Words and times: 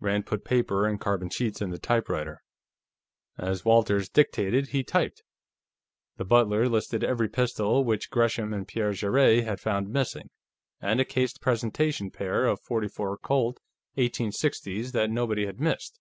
Rand 0.00 0.26
put 0.26 0.44
paper 0.44 0.88
and 0.88 1.00
carbon 1.00 1.30
sheets 1.30 1.60
in 1.62 1.70
the 1.70 1.78
typewriter. 1.78 2.42
As 3.36 3.64
Walters 3.64 4.08
dictated, 4.08 4.70
he 4.70 4.82
typed; 4.82 5.22
the 6.16 6.24
butler 6.24 6.68
listed 6.68 7.04
every 7.04 7.28
pistol 7.28 7.84
which 7.84 8.10
Gresham 8.10 8.52
and 8.52 8.66
Pierre 8.66 8.92
Jarrett 8.92 9.44
had 9.44 9.60
found 9.60 9.88
missing, 9.88 10.30
and 10.80 10.98
a 11.00 11.04
cased 11.04 11.40
presentation 11.40 12.10
pair 12.10 12.44
of 12.44 12.58
.44 12.68 13.18
Colt 13.22 13.60
1860's 13.96 14.90
that 14.90 15.10
nobody 15.10 15.46
had 15.46 15.60
missed. 15.60 16.00